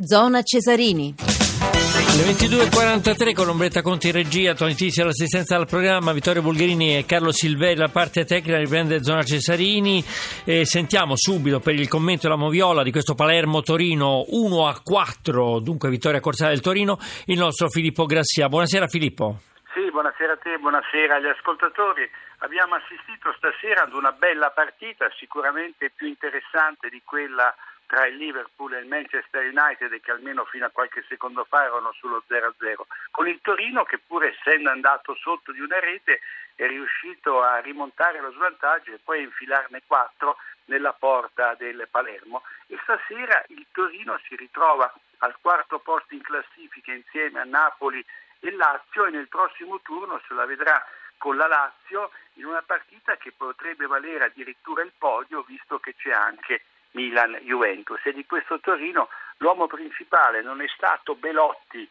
[0.00, 1.12] Zona Cesarini.
[1.18, 7.04] Le 22.43 con Ombretta Conti in regia, Tony Tisi all'assistenza al programma, Vittorio Bulgherini e
[7.04, 10.00] Carlo Silveri la parte tecnica riprende Zona Cesarini
[10.44, 15.90] e sentiamo subito per il commento della Moviola di questo Palermo-Torino 1 a 4, dunque
[15.90, 16.96] vittoria corsale del Torino,
[17.26, 18.48] il nostro Filippo Grassia.
[18.48, 19.40] Buonasera Filippo.
[19.74, 22.08] Sì, buonasera a te, buonasera agli ascoltatori.
[22.38, 27.52] Abbiamo assistito stasera ad una bella partita, sicuramente più interessante di quella
[27.88, 31.90] tra il Liverpool e il Manchester United che almeno fino a qualche secondo fa erano
[31.92, 36.20] sullo 0-0, con il Torino che pur essendo andato sotto di una rete
[36.54, 42.42] è riuscito a rimontare lo svantaggio e poi a infilarne quattro nella porta del Palermo.
[42.66, 48.04] E stasera il Torino si ritrova al quarto posto in classifica insieme a Napoli
[48.40, 50.84] e Lazio e nel prossimo turno se la vedrà
[51.16, 56.12] con la Lazio in una partita che potrebbe valere addirittura il podio visto che c'è
[56.12, 61.88] anche Milan-Juventus e di questo Torino l'uomo principale non è stato Belotti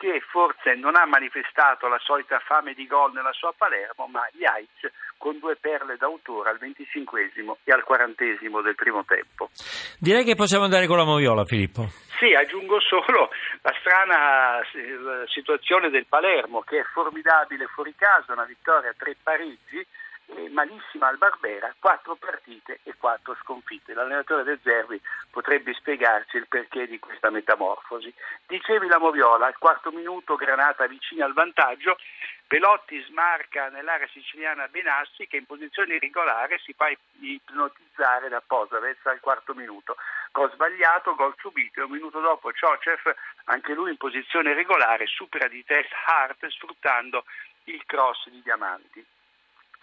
[0.00, 4.90] che forse non ha manifestato la solita fame di gol nella sua Palermo, ma Jaic
[5.18, 8.24] con due perle d'autore al 25 e al 40
[8.64, 9.50] del primo tempo.
[9.98, 11.84] Direi che possiamo andare con la Moviola, Filippo.
[12.18, 13.28] Sì, aggiungo solo
[13.60, 19.16] la strana eh, situazione del Palermo che è formidabile fuori casa, una vittoria a tre
[20.30, 23.94] pareggi malissima al Barbera, quattro partite e quattro sconfitte.
[23.94, 25.00] L'allenatore del Zervi
[25.30, 28.12] potrebbe spiegarci il perché di questa metamorfosi.
[28.46, 31.96] Dicevi la Moviola, al quarto minuto Granata vicina al vantaggio,
[32.46, 39.20] Pelotti smarca nell'area siciliana Benassi che in posizione regolare si fa ipnotizzare da Posavez al
[39.20, 39.96] quarto minuto.
[40.32, 45.46] Gol sbagliato, gol subito e un minuto dopo Ciocev, anche lui in posizione regolare, supera
[45.46, 47.24] di test Hart sfruttando
[47.64, 49.06] il cross di Diamanti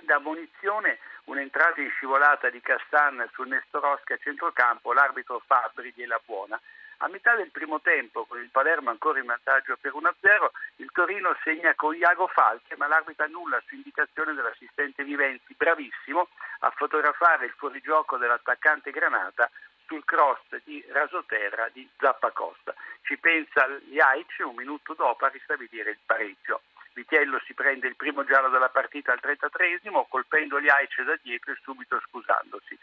[0.01, 6.59] da munizione un'entrata in scivolata di Castan sul Nestoroschi a centrocampo, l'arbitro Fabri gliela buona.
[7.01, 11.37] A metà del primo tempo, con il Palermo ancora in vantaggio per 1-0, il Torino
[11.43, 16.27] segna con Iago Falche, ma l'arbitro annulla su indicazione dell'assistente Vivenzi, bravissimo
[16.59, 19.49] a fotografare il fuorigioco dell'attaccante Granata
[19.85, 22.73] sul cross di Rasoterra di Zappacosta.
[23.03, 26.61] Ci pensa Jaic un minuto dopo a ristabilire il pareggio.
[26.97, 31.51] Vitiello si prende il primo giallo della partita al 33esimo, colpendo gli Aice da dietro
[31.51, 32.75] e subito scusandosi.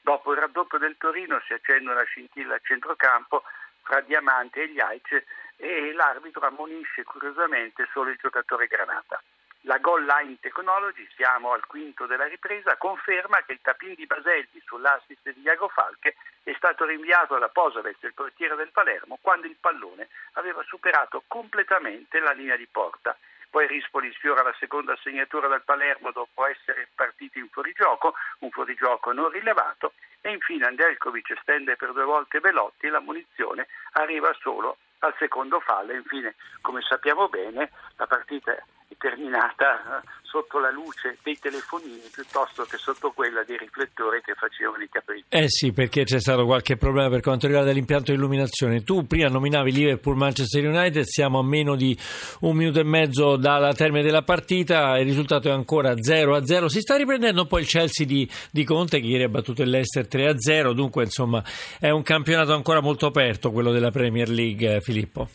[0.00, 3.44] Dopo il raddoppio del Torino si accende una scintilla a centrocampo
[3.82, 9.22] fra Diamante e gli Aice e l'arbitro ammonisce curiosamente solo il giocatore Granata.
[9.64, 14.60] La Goal Line Technology, siamo al quinto della ripresa, conferma che il tapin di Baselli
[14.64, 19.56] sull'assist di Iago Falche è stato rinviato da Posavez, il portiere del Palermo, quando il
[19.60, 23.16] pallone aveva superato completamente la linea di porta
[23.50, 29.12] poi Rispoli sfiora la seconda segnatura dal Palermo dopo essere partito in fuorigioco, un fuorigioco
[29.12, 34.78] non rilevato e infine Andelkovic stende per due volte Velotti e la munizione arriva solo
[35.00, 35.92] al secondo fallo.
[35.92, 38.56] Infine, come sappiamo bene, la partita
[38.98, 44.82] terminata eh, sotto la luce dei telefonini piuttosto che sotto quella dei riflettori che facevano
[44.82, 45.24] i capricci.
[45.28, 48.84] Eh sì, perché c'è stato qualche problema per quanto riguarda l'impianto di illuminazione.
[48.84, 51.98] Tu prima nominavi Liverpool-Manchester United, siamo a meno di
[52.40, 56.66] un minuto e mezzo dalla termine della partita, il risultato è ancora 0-0.
[56.66, 59.70] Si sta riprendendo un po' il Chelsea di, di Conte che ieri ha battuto il
[59.70, 61.42] Leicester 3-0, dunque insomma
[61.80, 65.28] è un campionato ancora molto aperto quello della Premier League, eh, Filippo.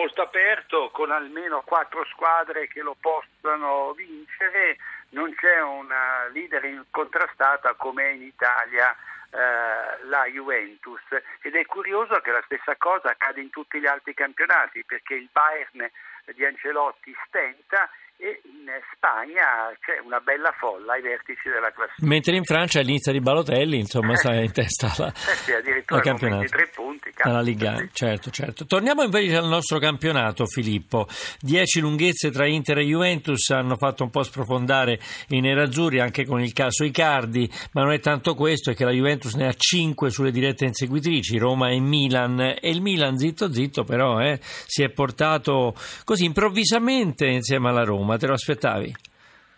[0.00, 4.78] È molto aperto, con almeno quattro squadre che lo possano vincere,
[5.10, 8.96] non c'è una leader incontrastata come in Italia
[9.30, 11.02] eh, la Juventus.
[11.42, 15.28] Ed è curioso che la stessa cosa accade in tutti gli altri campionati perché il
[15.30, 15.90] Bayern
[16.32, 17.86] di Ancelotti stenta
[18.20, 22.06] e in Spagna c'è una bella folla ai vertici della classifica.
[22.06, 26.40] Mentre in Francia all'inizio di Balotelli, insomma, sta in testa la, eh sì, addirittura campionato.
[26.40, 27.10] 23 punti.
[27.22, 27.88] Alla Liga, sì.
[27.92, 28.66] certo, certo.
[28.66, 31.06] Torniamo invece al nostro campionato, Filippo.
[31.40, 34.98] Dieci lunghezze tra Inter e Juventus hanno fatto un po' sprofondare
[35.28, 38.92] i nerazzurri anche con il caso Icardi, ma non è tanto questo, è che la
[38.92, 43.84] Juventus ne ha cinque sulle dirette inseguitrici, Roma e Milan, e il Milan zitto zitto
[43.84, 45.74] però eh, si è portato
[46.04, 48.09] così improvvisamente insieme alla Roma.
[48.10, 48.94] Roma, te lo aspettavi?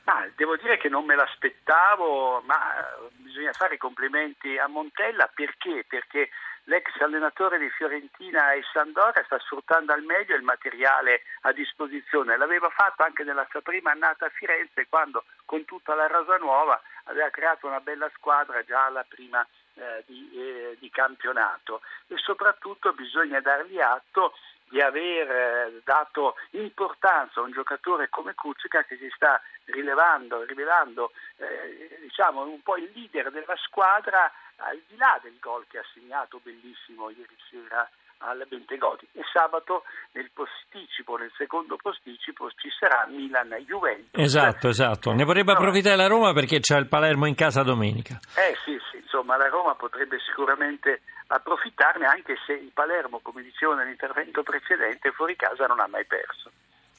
[0.04, 5.30] Ah, devo dire che non me l'aspettavo, ma eh, bisogna fare i complimenti a Montella
[5.32, 5.84] perché?
[5.88, 6.28] Perché
[6.64, 12.36] l'ex allenatore di Fiorentina e Sandora sta sfruttando al meglio il materiale a disposizione.
[12.36, 16.80] L'aveva fatto anche nella sua prima annata a Firenze quando con tutta la rosa nuova
[17.04, 22.92] aveva creato una bella squadra già alla prima eh, di, eh, di campionato e soprattutto
[22.92, 24.34] bisogna dargli atto
[24.72, 31.12] di aver eh, dato importanza a un giocatore come Kucica che si sta rilevando, rivelando
[31.36, 35.84] eh, diciamo, un po' il leader della squadra al di là del gol che ha
[35.92, 37.86] segnato bellissimo ieri sera
[38.24, 39.82] al Bentegodi e sabato
[40.12, 44.22] nel posticipo, nel secondo posticipo ci sarà Milan-Juventus.
[44.22, 45.12] Esatto, esatto.
[45.12, 48.18] Ne vorrebbe approfittare la Roma perché c'è il Palermo in casa domenica.
[48.36, 51.02] Eh sì, sì, insomma la Roma potrebbe sicuramente
[51.34, 56.50] approfittarne anche se il Palermo, come dicevo nell'intervento precedente, fuori casa non ha mai perso.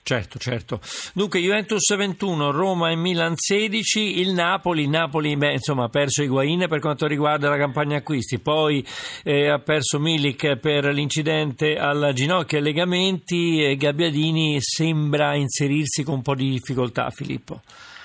[0.05, 0.81] Certo, certo.
[1.13, 6.67] Dunque Juventus 21, Roma e Milan 16, il Napoli, Napoli beh, insomma, ha perso Higuain
[6.67, 8.85] per quanto riguarda la campagna acquisti, poi
[9.23, 16.03] eh, ha perso Milik per l'incidente al ginocchio e ai legamenti e Gabbiadini sembra inserirsi
[16.03, 17.61] con un po' di difficoltà, Filippo.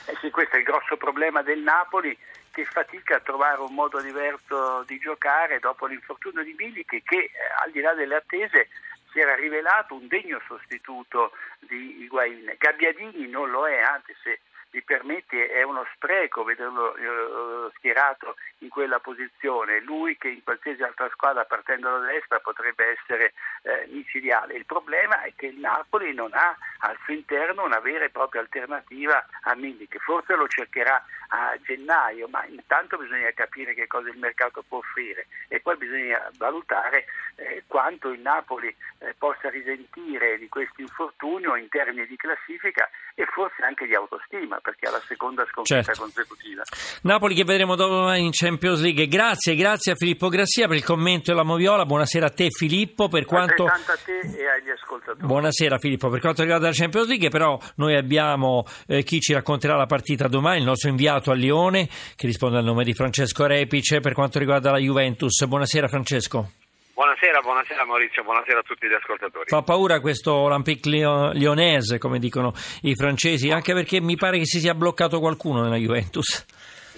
[0.06, 2.16] Eh sì, questo è il grosso problema del Napoli
[2.58, 7.30] che fatica a trovare un modo diverso di giocare dopo l'infortunio di Milik che eh,
[7.62, 8.68] al di là delle attese
[9.12, 12.52] si era rivelato un degno sostituto di Higuain.
[12.58, 18.68] Gabbiadini non lo è, anzi se mi permetti è uno spreco vederlo eh, schierato in
[18.68, 23.32] quella posizione, lui che in qualsiasi altra squadra partendo da destra potrebbe essere
[23.62, 24.54] eh, micidiale.
[24.54, 28.40] Il problema è che il Napoli non ha al suo interno una vera e propria
[28.40, 34.08] alternativa a Mindi, che forse lo cercherà a gennaio, ma intanto bisogna capire che cosa
[34.08, 37.04] il mercato può offrire e poi bisogna valutare
[37.36, 43.26] eh, quanto il Napoli eh, possa risentire di questo infortunio in termini di classifica e
[43.26, 46.00] forse anche di autostima, perché è la seconda sconfitta certo.
[46.02, 46.62] consecutiva.
[47.02, 49.06] Napoli che vedremo domani in Champions League.
[49.08, 51.84] Grazie, grazie a Filippo Grassia per il commento e la Moviola.
[51.84, 53.08] Buonasera a te Filippo.
[53.08, 53.64] Per quanto...
[53.64, 55.26] a te e agli ascoltatori.
[55.26, 56.08] Buonasera Filippo.
[56.08, 60.28] Per quanto riguarda la Champions League, però noi abbiamo eh, chi ci racconterà la partita
[60.28, 64.38] domani, il nostro inviato a Lione, che risponde al nome di Francesco Repice per quanto
[64.38, 65.44] riguarda la Juventus.
[65.46, 66.67] Buonasera Francesco.
[66.98, 69.44] Buonasera, buonasera Maurizio, buonasera a tutti gli ascoltatori.
[69.46, 72.50] Fa paura questo Olympique Lyonese, come dicono
[72.82, 76.44] i francesi, anche perché mi pare che si sia bloccato qualcuno nella Juventus.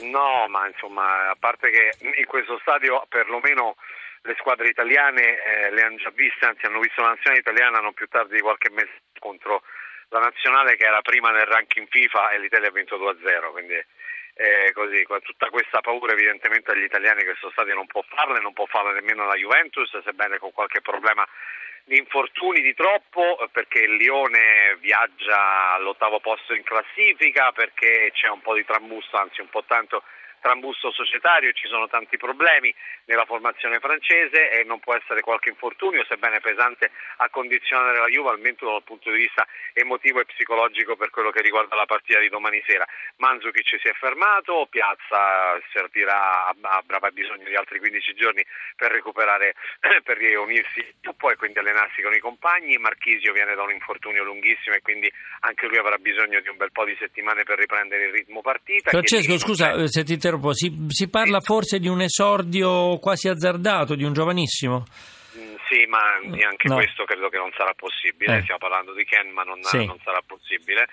[0.00, 3.76] No, ma insomma, a parte che in questo stadio perlomeno
[4.22, 7.92] le squadre italiane eh, le hanno già viste, anzi hanno visto la nazionale italiana non
[7.92, 9.60] più tardi di qualche mese contro
[10.08, 13.76] la nazionale che era prima nel ranking FIFA e l'Italia ha vinto 2-0, quindi
[14.40, 18.54] eh, così, tutta questa paura evidentemente agli italiani questo stadio non può farla e non
[18.54, 21.28] può farla nemmeno la Juventus, sebbene con qualche problema
[21.84, 28.40] di infortuni di troppo, perché il Lione viaggia all'ottavo posto in classifica, perché c'è un
[28.40, 30.04] po' di trambusto, anzi un po' tanto
[30.40, 36.04] trambusto societario, ci sono tanti problemi nella formazione francese e non può essere qualche infortunio,
[36.08, 41.10] sebbene pesante, a condizionare la Juve, almeno dal punto di vista emotivo e psicologico per
[41.10, 42.86] quello che riguarda la partita di domani sera.
[43.16, 48.44] Mandzukic si è fermato, Piazza servirà, avrà bisogno di altri 15 giorni
[48.76, 49.54] per recuperare,
[50.02, 50.84] per riunirsi
[51.20, 55.66] poi quindi allenarsi con i compagni, Marchisio viene da un infortunio lunghissimo e quindi anche
[55.66, 58.88] lui avrà bisogno di un bel po' di settimane per riprendere il ritmo partita.
[58.88, 64.04] Francesco, scusa se ti interrompo, si, si parla forse di un esordio quasi azzardato, di
[64.04, 64.84] un giovanissimo?
[65.36, 66.76] Mm, sì, ma neanche no.
[66.76, 68.38] questo credo che non sarà possibile.
[68.38, 68.42] Eh.
[68.42, 69.84] Stiamo parlando di Ken, ma non, sì.
[69.84, 70.86] non, sarà possibile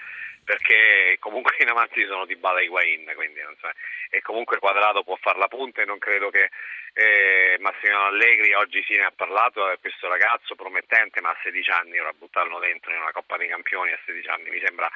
[0.47, 3.67] perché comunque in avanti sono di Bala Higuain, quindi so,
[4.09, 6.49] e comunque Quadrato può fare la punta e non credo che
[6.93, 11.69] eh, Massimiliano Allegri oggi sì ne ha parlato, è questo ragazzo promettente, ma a 16
[11.71, 14.89] anni ora buttarlo dentro in una Coppa dei Campioni a 16 anni mi sembra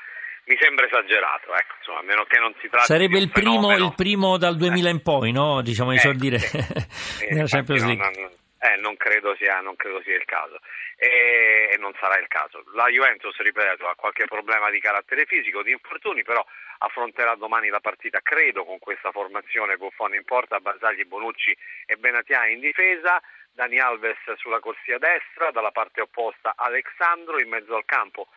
[0.46, 3.94] mi sembra esagerato, ecco, insomma, a meno che non si tratti Sarebbe il primo, il
[3.96, 4.92] primo, dal 2000 eh.
[4.92, 5.62] in poi, no?
[5.62, 8.04] Diciamo, esordire eh, nella Champions League.
[8.04, 10.60] Non, non, eh, non, credo sia, non, credo sia, il caso
[10.98, 12.64] e, e, non sarà il caso.
[12.74, 16.46] La Juventus, ripeto, ha qualche problema di carattere fisico, di infortuni, però
[16.78, 22.46] affronterà domani la partita, credo, con questa formazione Buffon in porta, Basagli, Bonucci e Benatia
[22.48, 23.22] in difesa.
[23.54, 28.30] Dani Alves sulla corsia destra, dalla parte opposta Alexandro in mezzo al campo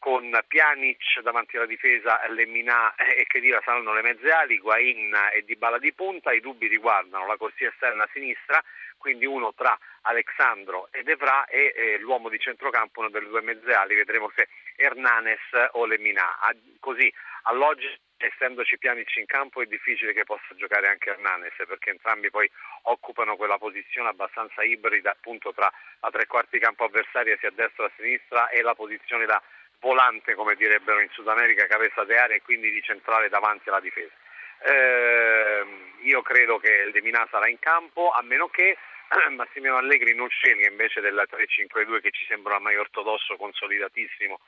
[0.00, 5.44] con Pjanic davanti alla difesa, Lemminà e che dire saranno le mezze ali, Guain e
[5.44, 8.64] Dybala di punta, i dubbi riguardano la corsia esterna a sinistra,
[8.96, 13.72] quindi uno tra Alexandro ed Evra e eh, l'uomo di centrocampo, uno delle due mezze
[13.72, 15.40] ali, vedremo se Hernanes
[15.72, 16.38] o Lemminà.
[16.80, 22.30] Così all'oggi essendoci Pjanic in campo è difficile che possa giocare anche Hernanes perché entrambi
[22.30, 22.50] poi
[22.82, 27.86] occupano quella posizione abbastanza ibrida appunto tra la tre quarti campo avversaria sia a destra
[27.86, 29.42] che a sinistra e la posizione da
[29.80, 33.80] volante, come direbbero in Sud America, cabeza de area e quindi di centrale davanti alla
[33.80, 34.12] difesa.
[34.62, 35.64] Eh,
[36.02, 38.76] io credo che il Demina sarà in campo, a meno che
[39.34, 44.38] Massimiliano Allegri non scelga invece del 3-5-2 che ci sembra ormai ortodosso, consolidatissimo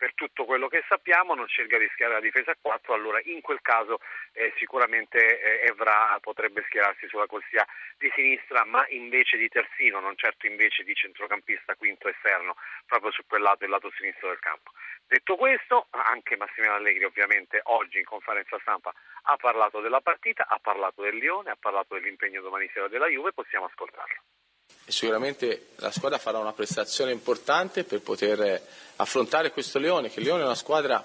[0.00, 3.42] per tutto quello che sappiamo, non scelga di schierare la difesa a 4, allora in
[3.42, 4.00] quel caso
[4.32, 7.66] eh, sicuramente eh, Evra potrebbe schierarsi sulla corsia
[7.98, 13.26] di sinistra, ma invece di terzino, non certo invece di centrocampista quinto esterno, proprio su
[13.26, 14.72] quel lato, il lato sinistro del campo.
[15.06, 20.58] Detto questo, anche Massimiliano Allegri ovviamente oggi in conferenza stampa ha parlato della partita, ha
[20.62, 24.09] parlato del Lione, ha parlato dell'impegno domani sera della Juve, possiamo ascoltarlo.
[24.84, 28.60] E sicuramente la squadra farà una prestazione importante per poter
[28.96, 31.04] affrontare questo Lione, che il Lione è una squadra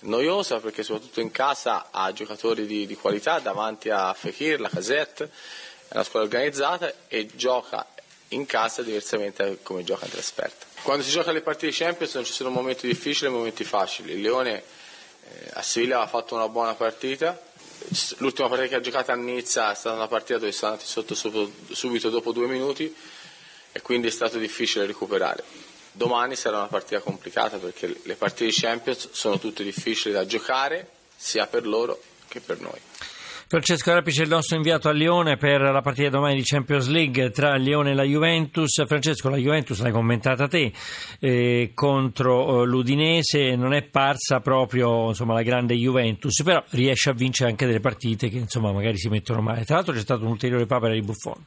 [0.00, 5.24] noiosa perché soprattutto in casa ha giocatori di, di qualità davanti a Fekir, la Casette,
[5.88, 7.86] è una squadra organizzata e gioca
[8.28, 10.66] in casa diversamente da come gioca in trasferta.
[10.82, 14.12] Quando si gioca le partite di Champions non ci sono momenti difficili e momenti facili.
[14.12, 14.62] Il Leone
[15.22, 17.40] eh, a Siviglia ha fatto una buona partita,
[18.18, 21.14] l'ultima partita che ha giocato a Nizza è stata una partita dove sono andati sotto
[21.14, 22.94] subito dopo due minuti
[23.72, 25.42] e quindi è stato difficile recuperare.
[25.92, 30.88] Domani sarà una partita complicata perché le partite di Champions sono tutte difficili da giocare
[31.16, 32.80] sia per loro che per noi.
[33.54, 37.54] Francesco Rapice il nostro inviato a Lione per la partita domani di Champions League tra
[37.54, 38.84] Lione e la Juventus.
[38.84, 40.72] Francesco, la Juventus l'hai commentata te
[41.20, 47.12] eh, contro eh, l'Udinese, non è parsa proprio insomma, la grande Juventus, però riesce a
[47.12, 49.64] vincere anche delle partite che insomma, magari si mettono male.
[49.64, 51.46] Tra l'altro c'è stato un ulteriore papera di Buffon.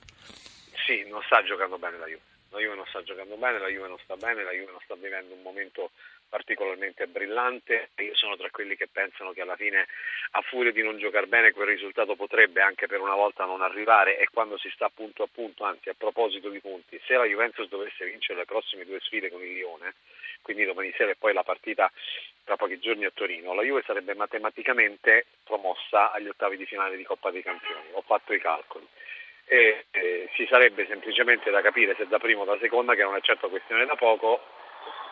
[0.85, 2.26] Sì, non sta giocando bene la Juve.
[2.57, 4.95] La Juve non sta giocando bene, la Juve non sta bene, la Juve non sta
[4.95, 5.91] vivendo un momento
[6.27, 7.89] particolarmente brillante.
[7.97, 9.85] Io sono tra quelli che pensano che alla fine,
[10.31, 14.17] a furia di non giocare bene, quel risultato potrebbe anche per una volta non arrivare.
[14.17, 17.69] E quando si sta punto a punto, anzi a proposito di punti, se la Juventus
[17.69, 19.93] dovesse vincere le prossime due sfide con il Lione,
[20.41, 21.91] quindi domani sera e poi la partita
[22.43, 27.03] tra pochi giorni a Torino, la Juve sarebbe matematicamente promossa agli ottavi di finale di
[27.03, 27.89] Coppa dei Campioni.
[27.91, 28.87] Ho fatto i calcoli.
[29.49, 33.21] E, eh, ci sarebbe semplicemente da capire se da prima o da seconda, che è
[33.21, 34.43] certo questione da poco,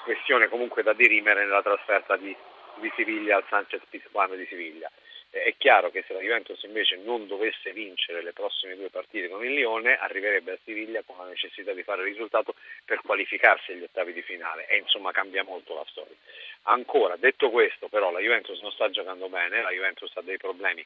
[0.03, 2.35] questione comunque da dirimere nella trasferta di,
[2.75, 4.91] di Siviglia al Sanchez Pizjuan di Siviglia.
[5.29, 9.43] È chiaro che se la Juventus invece non dovesse vincere le prossime due partite con
[9.43, 13.83] il Lione, arriverebbe a Siviglia con la necessità di fare il risultato per qualificarsi agli
[13.83, 16.15] ottavi di finale e insomma cambia molto la storia.
[16.63, 20.85] Ancora, detto questo, però la Juventus non sta giocando bene, la Juventus ha dei problemi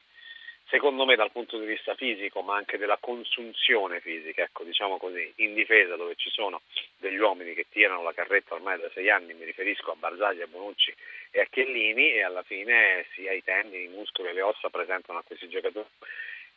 [0.70, 5.30] secondo me dal punto di vista fisico, ma anche della consunzione fisica, ecco, diciamo così,
[5.36, 6.62] in difesa dove ci sono
[6.96, 10.46] degli uomini che tirano la carretta ormai da sei anni, mi riferisco a Barzagli, a
[10.46, 10.94] Bonucci
[11.32, 15.18] e a Chiellini e alla fine sia i tendini, i muscoli e le ossa presentano
[15.18, 15.88] a questi giocatori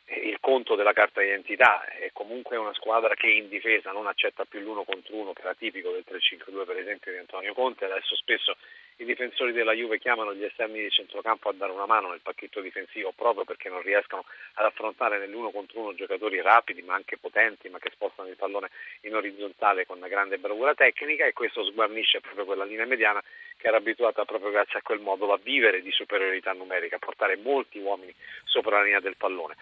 [0.06, 4.60] il conto della carta d'identità è comunque una squadra che in difesa non accetta più
[4.60, 8.56] l'uno contro uno che era tipico del 3-5-2 per esempio di Antonio Conte, adesso spesso
[8.96, 12.60] i difensori della Juve chiamano gli esterni di centrocampo a dare una mano nel pacchetto
[12.60, 17.68] difensivo proprio perché non riescono ad affrontare nell'uno contro uno giocatori rapidi ma anche potenti
[17.68, 18.70] ma che spostano il pallone
[19.00, 23.22] in orizzontale con una grande bravura tecnica e questo sguarnisce proprio quella linea mediana
[23.64, 27.38] che era abituata proprio grazie a quel modo a vivere di superiorità numerica, a portare
[27.42, 29.54] molti uomini sopra la linea del pallone.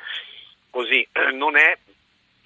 [0.70, 1.06] Così
[1.38, 1.78] non è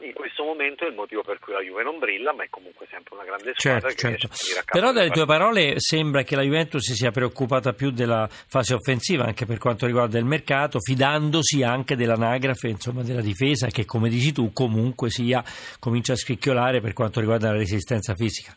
[0.00, 3.14] in questo momento il motivo per cui la Juve non brilla, ma è comunque sempre
[3.14, 3.90] una grande squadra.
[3.90, 4.64] Certo, certo.
[4.70, 9.25] Però dalle tue parole sembra che la Juventus si sia preoccupata più della fase offensiva
[9.25, 14.32] anche per quanto riguarda il mercato, fidandosi anche dell'anagrafe, insomma, della difesa che come dici
[14.32, 15.42] tu comunque sia
[15.80, 18.54] comincia a scricchiolare per quanto riguarda la resistenza fisica.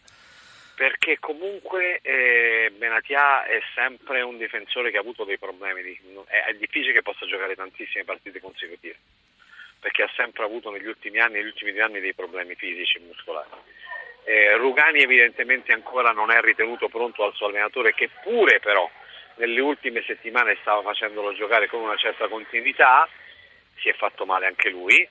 [0.80, 6.54] Perché comunque eh, Benatia è sempre un difensore che ha avuto dei problemi, è, è
[6.54, 8.96] difficile che possa giocare tantissime partite consecutive
[9.78, 13.02] perché ha sempre avuto negli ultimi anni, negli ultimi due anni dei problemi fisici e
[13.02, 13.50] muscolari.
[14.24, 18.90] Eh, Rugani evidentemente ancora non è ritenuto pronto al suo allenatore che pure però
[19.36, 23.06] nelle ultime settimane stava facendolo giocare con una certa continuità,
[23.80, 25.06] si è fatto male anche lui,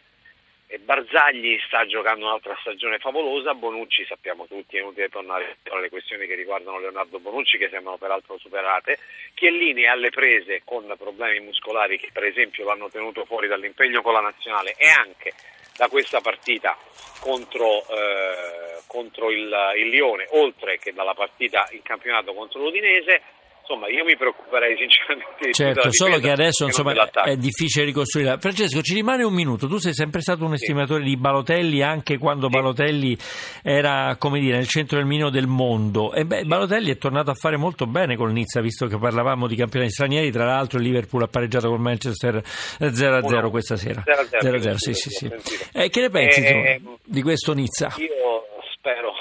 [0.76, 6.34] Barzagli sta giocando un'altra stagione favolosa, Bonucci sappiamo tutti, è inutile tornare alle questioni che
[6.34, 8.98] riguardano Leonardo Bonucci che sembrano peraltro superate,
[9.32, 14.12] Chiellini è alle prese con problemi muscolari che per esempio l'hanno tenuto fuori dall'impegno con
[14.12, 15.32] la nazionale e anche
[15.75, 16.76] da questa partita
[17.20, 23.22] contro, eh, contro il, il Lione, oltre che dalla partita in campionato contro l'Udinese
[23.68, 26.94] insomma io mi preoccuperei sinceramente certo solo che adesso insomma,
[27.25, 28.38] è difficile ricostruire.
[28.38, 29.68] Francesco ci rimane un minuto.
[29.68, 31.10] Tu sei sempre stato un estimatore sì.
[31.10, 32.56] di Balotelli anche quando sì.
[32.56, 33.16] Balotelli
[33.62, 36.14] era come dire nel centro del mino del mondo.
[36.14, 39.56] E beh, Balotelli è tornato a fare molto bene con Nizza visto che parlavamo di
[39.56, 40.30] campioni stranieri.
[40.30, 44.02] Tra l'altro il Liverpool ha pareggiato con Manchester 0-0 questa sera.
[44.02, 45.30] 0-0 sì sì sì
[45.72, 47.94] eh, che ne pensi eh, tu di questo Nizza?
[47.98, 49.12] io spero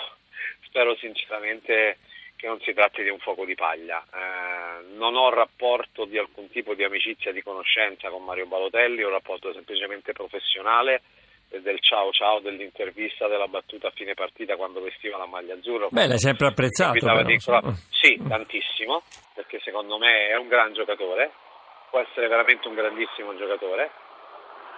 [0.61, 1.97] spero sinceramente
[2.37, 4.01] che non si tratti di un fuoco di paglia.
[4.13, 9.07] Eh, non ho rapporto di alcun tipo di amicizia, di conoscenza con Mario Balotelli, ho
[9.07, 11.01] un rapporto semplicemente professionale
[11.49, 15.87] del ciao ciao dell'intervista della battuta a fine partita quando vestiva la maglia azzurra.
[15.89, 16.99] Beh, l'hai sempre apprezzato.
[17.59, 19.01] Però, sì, tantissimo,
[19.33, 21.31] perché secondo me è un gran giocatore,
[21.89, 23.91] può essere veramente un grandissimo giocatore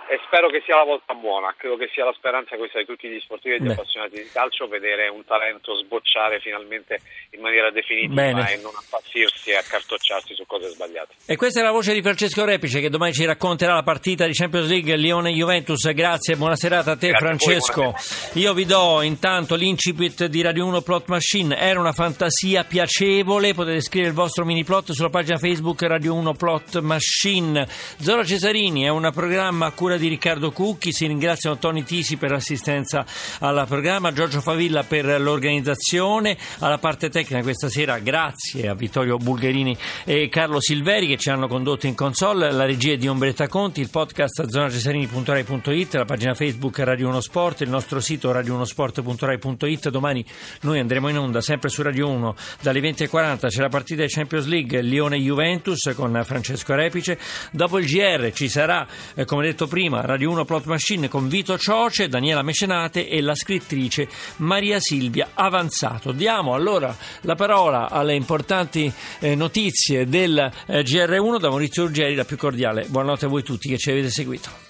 [0.10, 3.08] e spero che sia la volta buona, credo che sia la speranza questa di tutti
[3.08, 3.74] gli sportivi e gli Beh.
[3.74, 7.00] appassionati di calcio, vedere un talento sbocciare finalmente
[7.30, 8.54] in maniera definitiva Bene.
[8.54, 11.14] e non appassirsi e accartocciarsi su cose sbagliate.
[11.28, 14.34] E questa è la voce di Francesco Repice che domani ci racconterà la partita di
[14.34, 15.92] Champions League Lione-Juventus.
[15.94, 17.84] Grazie, buona serata a te Grazie Francesco.
[17.84, 17.92] A
[18.34, 23.54] voi, Io vi do intanto l'incipit di Radio 1 Plot Machine, era una fantasia piacevole,
[23.54, 27.68] potete scrivere il vostro mini plot sulla pagina Facebook Radio 1 Plot Machine.
[28.00, 32.32] Zora Cesarini è un programma a cura di Riccardo Cucchi, si ringraziano Tony Tisi per
[32.32, 33.06] l'assistenza
[33.40, 39.78] al programma, Giorgio Favilla per l'organizzazione, alla parte tecnica questa sera grazie a Vittorio Bulgherini
[40.06, 43.90] e Carlo Silveri che ci hanno condotto in console, la regia di Ombretta Conti, il
[43.90, 50.24] podcast zonacesarini.rai.it, la pagina Facebook Radio 1 Sport, il nostro sito radio1sport.rai.it, domani
[50.62, 54.46] noi andremo in onda sempre su Radio 1 dalle 20.40 c'è la partita di Champions
[54.46, 57.20] League Lione-Juventus con Francesco Repice,
[57.52, 61.28] dopo il GR ci sarà eh, come detto prima prima Radio 1 Plot Machine con
[61.28, 66.12] Vito Cioce, Daniela Mecenate e la scrittrice Maria Silvia Avanzato.
[66.12, 72.24] Diamo allora la parola alle importanti eh, notizie del eh, GR1 da Maurizio Urgeri, la
[72.24, 72.86] più cordiale.
[72.88, 74.69] Buonanotte a voi tutti che ci avete seguito.